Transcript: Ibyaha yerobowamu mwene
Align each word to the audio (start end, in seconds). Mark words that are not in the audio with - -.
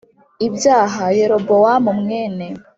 Ibyaha 0.47 1.03
yerobowamu 1.17 1.89
mwene 1.99 2.45